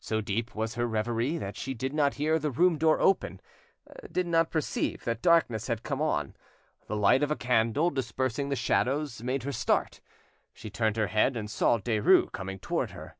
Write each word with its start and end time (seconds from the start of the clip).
So 0.00 0.20
deep 0.20 0.54
was 0.54 0.74
her 0.74 0.86
reverie 0.86 1.38
that 1.38 1.56
she 1.56 1.72
did 1.72 1.94
not 1.94 2.16
hear 2.16 2.38
the 2.38 2.50
room 2.50 2.76
door 2.76 3.00
open, 3.00 3.40
did 4.12 4.26
not 4.26 4.50
perceive 4.50 5.04
that 5.04 5.22
darkness 5.22 5.66
had 5.68 5.82
come 5.82 6.02
on. 6.02 6.36
The 6.88 6.94
light 6.94 7.22
of 7.22 7.30
a 7.30 7.36
candle, 7.36 7.88
dispersing 7.88 8.50
the 8.50 8.54
shadows, 8.54 9.22
made 9.22 9.44
her 9.44 9.52
start; 9.52 10.02
she 10.52 10.68
turned 10.68 10.98
her 10.98 11.06
head, 11.06 11.38
and 11.38 11.50
saw 11.50 11.78
Derues 11.78 12.30
coming 12.32 12.58
towards 12.58 12.92
her. 12.92 13.16